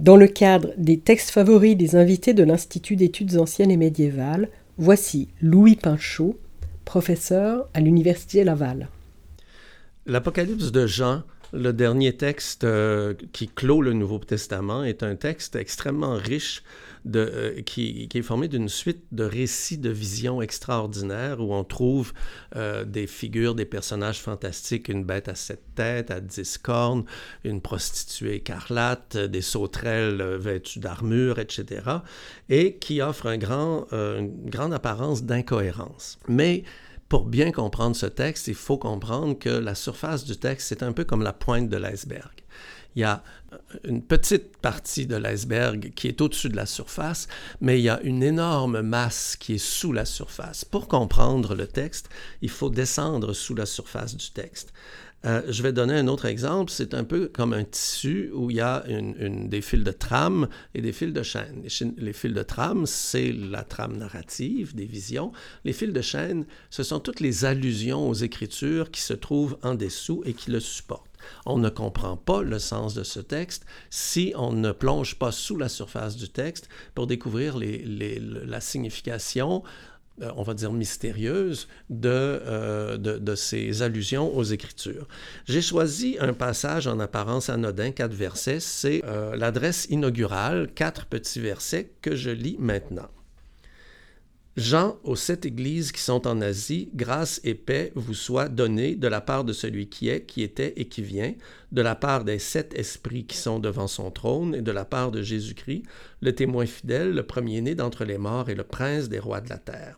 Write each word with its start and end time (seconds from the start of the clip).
Dans 0.00 0.16
le 0.16 0.26
cadre 0.26 0.72
des 0.78 0.98
textes 0.98 1.30
favoris 1.30 1.76
des 1.76 1.94
invités 1.94 2.32
de 2.32 2.42
l'Institut 2.42 2.96
d'études 2.96 3.36
anciennes 3.36 3.70
et 3.70 3.76
médiévales, 3.76 4.48
voici 4.78 5.28
Louis 5.42 5.76
Pinchot, 5.76 6.38
professeur 6.84 7.68
à 7.74 7.80
l'Université 7.80 8.42
Laval. 8.42 8.88
L'Apocalypse 10.06 10.72
de 10.72 10.86
Jean, 10.86 11.22
le 11.52 11.72
dernier 11.72 12.16
texte 12.16 12.64
euh, 12.64 13.14
qui 13.32 13.48
clôt 13.48 13.82
le 13.82 13.92
Nouveau 13.92 14.18
Testament, 14.18 14.84
est 14.84 15.02
un 15.02 15.16
texte 15.16 15.56
extrêmement 15.56 16.14
riche 16.14 16.62
de, 17.04 17.20
euh, 17.20 17.62
qui, 17.62 18.08
est 18.12 18.22
formé 18.22 18.46
d'une 18.46 18.68
suite 18.68 19.04
de 19.10 19.24
récits 19.24 19.78
de 19.78 19.90
visions 19.90 20.42
extraordinaires 20.42 21.40
où 21.40 21.54
on 21.54 21.64
trouve 21.64 22.12
euh, 22.56 22.84
des 22.84 23.06
figures, 23.06 23.54
des 23.54 23.64
personnages 23.64 24.20
fantastiques, 24.20 24.88
une 24.88 25.04
bête 25.04 25.28
à 25.28 25.34
sept 25.34 25.62
têtes, 25.74 26.10
à 26.10 26.20
dix 26.20 26.58
cornes, 26.58 27.04
une 27.44 27.60
prostituée 27.60 28.36
écarlate, 28.36 29.16
des 29.16 29.42
sauterelles 29.42 30.22
vêtues 30.38 30.78
d'armure, 30.78 31.38
etc., 31.38 31.82
et 32.48 32.76
qui 32.76 33.00
offre 33.00 33.26
une 33.26 33.38
grande 33.38 34.74
apparence 34.74 35.24
d'incohérence. 35.24 36.18
Mais 36.28 36.64
pour 37.10 37.24
bien 37.24 37.50
comprendre 37.50 37.96
ce 37.96 38.06
texte, 38.06 38.46
il 38.46 38.54
faut 38.54 38.78
comprendre 38.78 39.36
que 39.36 39.50
la 39.50 39.74
surface 39.74 40.24
du 40.24 40.36
texte, 40.36 40.68
c'est 40.68 40.84
un 40.84 40.92
peu 40.92 41.02
comme 41.02 41.22
la 41.22 41.32
pointe 41.32 41.68
de 41.68 41.76
l'iceberg. 41.76 42.30
Il 42.94 43.02
y 43.02 43.04
a 43.04 43.24
une 43.82 44.00
petite 44.00 44.56
partie 44.58 45.08
de 45.08 45.16
l'iceberg 45.16 45.92
qui 45.96 46.06
est 46.06 46.20
au-dessus 46.20 46.48
de 46.48 46.56
la 46.56 46.66
surface, 46.66 47.26
mais 47.60 47.80
il 47.80 47.82
y 47.82 47.88
a 47.88 48.00
une 48.02 48.22
énorme 48.22 48.80
masse 48.82 49.36
qui 49.36 49.54
est 49.54 49.58
sous 49.58 49.92
la 49.92 50.04
surface. 50.04 50.64
Pour 50.64 50.86
comprendre 50.86 51.56
le 51.56 51.66
texte, 51.66 52.08
il 52.42 52.48
faut 52.48 52.70
descendre 52.70 53.32
sous 53.32 53.56
la 53.56 53.66
surface 53.66 54.16
du 54.16 54.30
texte. 54.30 54.72
Euh, 55.26 55.42
je 55.48 55.62
vais 55.62 55.72
donner 55.72 55.94
un 55.94 56.08
autre 56.08 56.26
exemple. 56.26 56.70
C'est 56.70 56.94
un 56.94 57.04
peu 57.04 57.28
comme 57.28 57.52
un 57.52 57.64
tissu 57.64 58.30
où 58.32 58.50
il 58.50 58.56
y 58.56 58.60
a 58.60 58.84
des 58.88 59.60
fils 59.60 59.84
de 59.84 59.92
trame 59.92 60.48
et 60.74 60.80
des 60.80 60.92
fils 60.92 61.12
de 61.12 61.22
chaîne. 61.22 61.62
Les, 61.98 62.12
fils 62.12 62.32
de 62.32 62.42
trame, 62.42 62.86
c'est 62.86 63.32
la 63.32 63.62
trame 63.62 63.96
narrative, 63.98 64.74
des 64.74 64.86
visions. 64.86 65.32
Les 65.64 65.72
fils 65.72 65.92
de 65.92 66.00
chaîne, 66.00 66.46
ce 66.70 66.82
sont 66.82 67.00
toutes 67.00 67.20
les 67.20 67.44
allusions 67.44 68.08
aux 68.08 68.14
Écritures 68.14 68.90
qui 68.90 69.02
se 69.02 69.12
trouvent 69.12 69.58
en 69.62 69.74
dessous 69.74 70.22
et 70.24 70.32
qui 70.32 70.50
le 70.50 70.60
supportent. 70.60 71.06
On 71.44 71.58
ne 71.58 71.68
comprend 71.68 72.16
pas 72.16 72.42
le 72.42 72.58
sens 72.58 72.94
de 72.94 73.04
ce 73.04 73.20
texte 73.20 73.66
si 73.90 74.32
on 74.36 74.54
ne 74.54 74.72
plonge 74.72 75.16
pas 75.16 75.32
sous 75.32 75.58
la 75.58 75.68
surface 75.68 76.16
du 76.16 76.30
texte 76.30 76.70
pour 76.94 77.06
découvrir 77.06 77.58
la 77.58 78.60
signification 78.60 79.62
on 80.36 80.42
va 80.42 80.54
dire, 80.54 80.72
mystérieuse 80.72 81.68
euh, 82.04 82.96
de, 82.96 83.18
de, 83.18 83.34
ces 83.34 83.82
allusions 83.82 84.36
aux 84.36 84.42
Écritures. 84.42 85.08
J'ai 85.46 85.62
choisi 85.62 86.16
un 86.20 86.32
passage 86.32 86.86
en 86.86 87.00
apparence 87.00 87.48
anodin, 87.48 87.90
quatre 87.90 88.14
versets. 88.14 88.60
C'est 88.60 89.02
euh, 89.04 89.36
l'adresse 89.36 89.86
inaugurale, 89.90 90.68
quatre 90.74 91.06
petits 91.06 91.40
versets 91.40 91.92
que 92.02 92.14
je 92.14 92.30
lis 92.30 92.56
maintenant. 92.58 93.08
Jean 94.56 94.98
aux 95.04 95.16
sept 95.16 95.46
églises 95.46 95.92
qui 95.92 96.00
sont 96.00 96.26
en 96.26 96.40
Asie, 96.40 96.90
grâce 96.94 97.40
et 97.44 97.54
paix 97.54 97.92
vous 97.94 98.14
soient 98.14 98.48
données 98.48 98.96
de 98.96 99.06
la 99.06 99.20
part 99.20 99.44
de 99.44 99.52
celui 99.52 99.88
qui 99.88 100.08
est, 100.08 100.24
qui 100.24 100.42
était 100.42 100.74
et 100.76 100.86
qui 100.86 101.02
vient, 101.02 101.34
de 101.70 101.82
la 101.82 101.94
part 101.94 102.24
des 102.24 102.40
sept 102.40 102.74
esprits 102.74 103.24
qui 103.24 103.36
sont 103.36 103.60
devant 103.60 103.86
son 103.86 104.10
trône, 104.10 104.56
et 104.56 104.62
de 104.62 104.72
la 104.72 104.84
part 104.84 105.12
de 105.12 105.22
Jésus-Christ, 105.22 105.84
le 106.20 106.34
témoin 106.34 106.66
fidèle, 106.66 107.12
le 107.12 107.22
premier-né 107.22 107.76
d'entre 107.76 108.04
les 108.04 108.18
morts 108.18 108.50
et 108.50 108.56
le 108.56 108.64
prince 108.64 109.08
des 109.08 109.20
rois 109.20 109.40
de 109.40 109.48
la 109.48 109.58
terre 109.58 109.96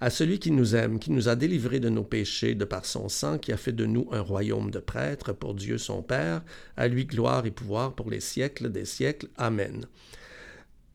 à 0.00 0.08
celui 0.08 0.38
qui 0.38 0.50
nous 0.50 0.74
aime, 0.74 0.98
qui 0.98 1.12
nous 1.12 1.28
a 1.28 1.36
délivrés 1.36 1.78
de 1.78 1.90
nos 1.90 2.04
péchés 2.04 2.54
de 2.54 2.64
par 2.64 2.86
son 2.86 3.08
sang, 3.08 3.38
qui 3.38 3.52
a 3.52 3.58
fait 3.58 3.72
de 3.72 3.84
nous 3.84 4.08
un 4.12 4.22
royaume 4.22 4.70
de 4.70 4.78
prêtres 4.78 5.34
pour 5.34 5.54
Dieu 5.54 5.76
son 5.76 6.02
Père, 6.02 6.42
à 6.76 6.88
lui 6.88 7.04
gloire 7.04 7.44
et 7.44 7.50
pouvoir 7.50 7.94
pour 7.94 8.10
les 8.10 8.20
siècles 8.20 8.70
des 8.70 8.86
siècles. 8.86 9.28
Amen. 9.36 9.84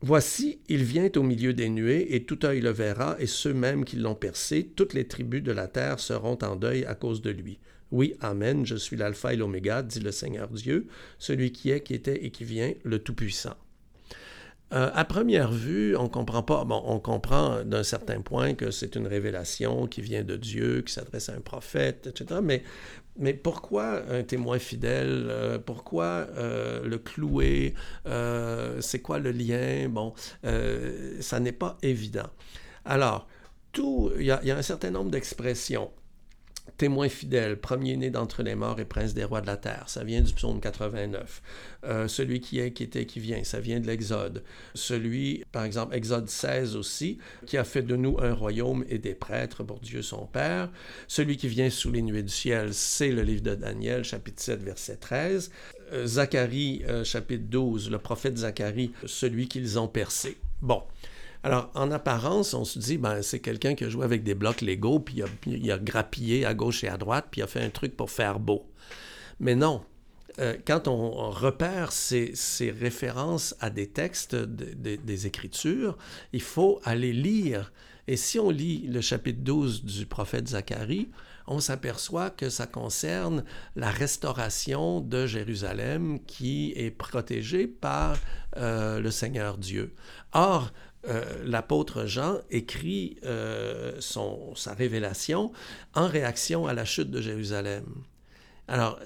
Voici, 0.01 0.59
il 0.67 0.83
vient 0.83 1.09
au 1.15 1.23
milieu 1.23 1.53
des 1.53 1.69
nuées, 1.69 2.13
et 2.15 2.25
tout 2.25 2.45
œil 2.45 2.61
le 2.61 2.69
verra, 2.69 3.15
et 3.19 3.27
ceux 3.27 3.53
mêmes 3.53 3.85
qui 3.85 3.95
l'ont 3.95 4.15
percé, 4.15 4.69
toutes 4.75 4.93
les 4.93 5.07
tribus 5.07 5.41
de 5.41 5.51
la 5.51 5.67
terre 5.67 5.99
seront 5.99 6.37
en 6.43 6.55
deuil 6.55 6.85
à 6.85 6.95
cause 6.95 7.21
de 7.21 7.31
lui. 7.31 7.59
Oui, 7.91 8.15
Amen, 8.19 8.65
je 8.65 8.75
suis 8.75 8.97
l'alpha 8.97 9.33
et 9.33 9.37
l'oméga, 9.37 9.81
dit 9.81 10.01
le 10.01 10.11
Seigneur 10.11 10.49
Dieu, 10.49 10.87
celui 11.17 11.51
qui 11.51 11.71
est, 11.71 11.81
qui 11.81 11.93
était 11.93 12.25
et 12.25 12.29
qui 12.29 12.43
vient, 12.43 12.73
le 12.83 12.99
Tout-Puissant. 12.99 13.55
Euh, 14.75 14.91
à 14.93 15.05
première 15.05 15.51
vue, 15.51 15.95
on 15.95 16.09
comprend 16.09 16.43
pas. 16.43 16.65
Bon, 16.65 16.81
on 16.85 16.99
comprend 16.99 17.63
d'un 17.63 17.83
certain 17.83 18.21
point 18.21 18.55
que 18.55 18.71
c'est 18.71 18.95
une 18.95 19.07
révélation 19.07 19.87
qui 19.87 20.01
vient 20.01 20.23
de 20.23 20.35
Dieu, 20.35 20.81
qui 20.81 20.91
s'adresse 20.91 21.29
à 21.29 21.33
un 21.33 21.39
prophète, 21.39 22.07
etc. 22.07 22.41
Mais, 22.43 22.63
mais 23.17 23.33
pourquoi 23.33 24.01
un 24.09 24.23
témoin 24.23 24.59
fidèle 24.59 25.27
euh, 25.29 25.59
Pourquoi 25.59 26.27
euh, 26.35 26.85
le 26.85 26.97
clouer 26.97 27.73
C'est 28.81 28.99
quoi 29.01 29.19
le 29.19 29.31
lien? 29.31 29.87
Bon, 29.89 30.13
ça 31.21 31.39
n'est 31.39 31.53
pas 31.53 31.77
évident. 31.81 32.29
Alors, 32.83 33.27
tout, 33.71 34.11
il 34.17 34.23
y, 34.23 34.25
y, 34.25 34.51
a 34.51 34.57
un 34.57 34.61
certain 34.61 34.91
nombre 34.91 35.09
d'expressions 35.11 35.91
témoin 36.77 37.09
fidèle, 37.09 37.57
premier-né 37.57 38.09
d'entre 38.09 38.43
les 38.43 38.55
morts 38.55 38.79
et 38.79 38.85
prince 38.85 39.13
des 39.13 39.23
rois 39.23 39.41
de 39.41 39.47
la 39.47 39.57
terre. 39.57 39.85
Ça 39.87 40.03
vient 40.03 40.21
du 40.21 40.33
psaume 40.33 40.59
89. 40.59 41.41
Euh, 41.85 42.07
celui 42.07 42.41
qui 42.41 42.59
est, 42.59 42.71
qui 42.71 42.87
qui 42.87 43.19
vient, 43.19 43.43
ça 43.43 43.59
vient 43.59 43.79
de 43.79 43.87
l'Exode. 43.87 44.43
Celui, 44.73 45.43
par 45.51 45.63
exemple, 45.63 45.95
Exode 45.95 46.29
16 46.29 46.75
aussi, 46.75 47.19
qui 47.45 47.57
a 47.57 47.63
fait 47.63 47.81
de 47.81 47.95
nous 47.95 48.17
un 48.19 48.33
royaume 48.33 48.83
et 48.89 48.97
des 48.97 49.15
prêtres 49.15 49.63
pour 49.63 49.79
Dieu 49.79 50.01
son 50.01 50.25
Père. 50.25 50.69
Celui 51.07 51.37
qui 51.37 51.47
vient 51.47 51.69
sous 51.69 51.91
les 51.91 52.01
nuées 52.01 52.23
du 52.23 52.33
ciel, 52.33 52.73
c'est 52.73 53.11
le 53.11 53.21
livre 53.21 53.43
de 53.43 53.55
Daniel, 53.55 54.03
chapitre 54.03 54.41
7, 54.41 54.63
verset 54.63 54.97
13. 54.97 55.51
Euh, 55.93 56.05
Zacharie, 56.05 56.83
euh, 56.87 57.03
chapitre 57.03 57.45
12, 57.47 57.91
le 57.91 57.99
prophète 57.99 58.37
Zacharie, 58.37 58.91
celui 59.05 59.47
qu'ils 59.47 59.79
ont 59.79 59.87
percé. 59.87 60.37
Bon. 60.61 60.81
Alors, 61.45 61.69
en 61.75 61.91
apparence, 61.91 62.55
on 62.55 62.65
se 62.65 62.79
dit, 62.79 62.97
ben, 62.97 63.21
c'est 63.21 63.39
quelqu'un 63.39 63.75
qui 63.75 63.83
a 63.83 63.89
joué 63.89 64.03
avec 64.03 64.23
des 64.23 64.33
blocs 64.33 64.61
Lego, 64.61 64.97
puis 64.97 65.21
il 65.45 65.71
a, 65.71 65.77
grappillé 65.77 66.43
à 66.43 66.55
gauche 66.55 66.83
et 66.83 66.87
à 66.87 66.97
droite, 66.97 67.27
puis 67.29 67.41
il 67.41 67.43
a 67.43 67.47
fait 67.47 67.61
un 67.61 67.69
truc 67.69 67.95
pour 67.95 68.09
faire 68.09 68.39
beau. 68.39 68.67
Mais 69.39 69.53
non. 69.53 69.83
Euh, 70.39 70.57
quand 70.65 70.87
on, 70.87 71.29
repère 71.29 71.91
ces, 71.91 72.33
références 72.81 73.55
à 73.59 73.69
des 73.69 73.85
textes 73.85 74.35
des 74.35 75.27
Écritures, 75.27 75.99
il 76.33 76.41
faut 76.41 76.81
aller 76.83 77.13
lire. 77.13 77.71
Et 78.07 78.17
si 78.17 78.39
on 78.39 78.49
lit 78.49 78.87
le 78.87 79.01
chapitre 79.01 79.41
12 79.43 79.83
du 79.83 80.07
prophète 80.07 80.47
Zacharie, 80.47 81.11
on 81.45 81.59
s'aperçoit 81.59 82.31
que 82.31 82.49
ça 82.49 82.65
concerne 82.65 83.43
la 83.75 83.91
restauration 83.91 84.99
de 84.99 85.27
Jérusalem 85.27 86.19
qui 86.25 86.73
est 86.75 86.89
protégée 86.89 87.67
par 87.67 88.17
euh, 88.57 88.99
le 88.99 89.11
Seigneur 89.11 89.59
Dieu. 89.59 89.93
Or, 90.33 90.71
euh, 91.07 91.23
l'apôtre 91.43 92.05
Jean 92.05 92.39
écrit 92.49 93.17
euh, 93.23 93.93
son, 93.99 94.55
sa 94.55 94.73
révélation 94.73 95.51
en 95.93 96.07
réaction 96.07 96.67
à 96.67 96.73
la 96.73 96.85
chute 96.85 97.11
de 97.11 97.21
Jérusalem. 97.21 97.85
Alors, 98.67 98.99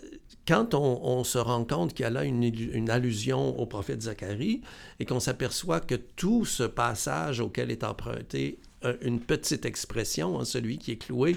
quand 0.48 0.74
on, 0.74 1.24
se 1.24 1.38
rend 1.38 1.64
compte 1.64 1.94
qu'il 1.94 2.04
y 2.04 2.08
a 2.08 2.10
là 2.10 2.24
une, 2.24 2.44
une, 2.44 2.90
allusion 2.90 3.60
au 3.60 3.66
prophète 3.66 4.04
Zacharie 4.04 4.62
et 5.00 5.06
qu'on 5.06 5.20
s'aperçoit 5.20 5.80
que 5.80 5.96
tout 5.96 6.46
ce 6.46 6.64
passage 6.64 7.40
auquel 7.40 7.70
est 7.70 7.84
emprunté 7.84 8.58
une 9.02 9.20
petite 9.20 9.66
expression, 9.66 10.40
hein, 10.40 10.46
celui 10.46 10.78
qui 10.78 10.92
est 10.92 10.98
cloué, 10.98 11.36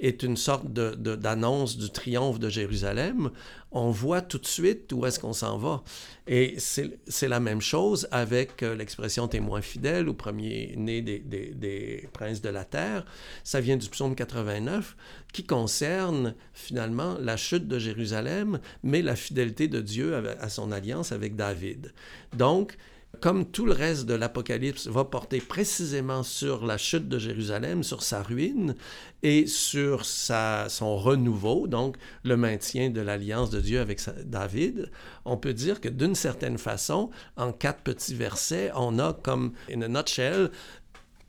est 0.00 0.22
une 0.22 0.36
sorte 0.36 0.72
d'annonce 0.72 1.76
du 1.76 1.90
triomphe 1.90 2.38
de 2.38 2.48
Jérusalem, 2.48 3.30
on 3.70 3.90
voit 3.90 4.22
tout 4.22 4.38
de 4.38 4.46
suite 4.46 4.92
où 4.92 5.04
est-ce 5.04 5.18
qu'on 5.18 5.32
s'en 5.32 5.58
va. 5.58 5.82
Et 6.26 6.56
c'est 6.58 7.28
la 7.28 7.40
même 7.40 7.60
chose 7.60 8.08
avec 8.10 8.62
euh, 8.62 8.74
l'expression 8.74 9.28
témoin 9.28 9.60
fidèle 9.60 10.08
ou 10.08 10.14
premier-né 10.14 11.02
des, 11.02 11.18
des, 11.18 12.08
princes 12.12 12.40
de 12.40 12.48
la 12.48 12.64
terre. 12.64 13.04
Ça 13.44 13.60
vient 13.60 13.76
du 13.76 13.88
psaume 13.88 14.14
89 14.14 14.96
qui 15.32 15.44
concerne 15.44 16.34
finalement 16.54 17.16
la 17.20 17.36
chute 17.36 17.68
de 17.68 17.78
Jérusalem, 17.78 18.60
mais 18.82 19.02
la 19.02 19.16
fidélité 19.16 19.68
de 19.68 19.80
Dieu 19.80 20.14
à 20.16 20.48
son 20.48 20.72
alliance 20.72 21.12
avec 21.12 21.36
David. 21.36 21.92
Donc, 22.36 22.76
comme 23.20 23.46
tout 23.46 23.66
le 23.66 23.72
reste 23.72 24.06
de 24.06 24.14
l'Apocalypse 24.14 24.86
va 24.86 25.04
porter 25.04 25.40
précisément 25.40 26.22
sur 26.22 26.64
la 26.64 26.78
chute 26.78 27.08
de 27.08 27.18
Jérusalem, 27.18 27.82
sur 27.82 28.02
sa 28.02 28.22
ruine 28.22 28.74
et 29.22 29.46
sur 29.46 30.04
son 30.04 30.96
renouveau, 30.96 31.66
donc 31.66 31.96
le 32.24 32.36
maintien 32.36 32.90
de 32.90 33.00
l'alliance 33.00 33.50
de 33.50 33.60
Dieu 33.60 33.80
avec 33.80 34.00
David, 34.24 34.90
on 35.24 35.36
peut 35.36 35.54
dire 35.54 35.80
que 35.80 35.88
d'une 35.88 36.14
certaine 36.14 36.58
façon, 36.58 37.10
en 37.36 37.52
quatre 37.52 37.82
petits 37.82 38.14
versets, 38.14 38.70
on 38.74 38.98
a 38.98 39.12
comme, 39.12 39.52
in 39.72 39.82
a 39.82 39.88
nutshell, 39.88 40.50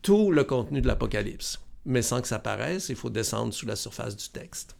tout 0.02 0.32
le 0.32 0.44
contenu 0.44 0.82
de 0.82 0.88
l'Apocalypse. 0.88 1.60
Mais 1.86 2.02
sans 2.02 2.22
que 2.22 2.28
ça 2.28 2.40
paraisse, 2.40 2.90
il 2.90 2.96
faut 2.96 3.10
descendre 3.10 3.54
sous 3.54 3.66
la 3.66 3.76
surface 3.76 4.16
du 4.16 4.30
texte. 4.30 4.76